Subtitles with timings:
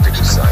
[0.00, 0.51] don't.